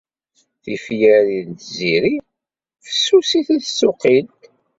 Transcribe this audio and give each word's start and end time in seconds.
Tifyar 0.63 1.25
n 1.47 1.51
Tiziri 1.59 2.15
fessusit 2.85 3.47
i 3.55 3.57
tsuqilt. 3.59 4.41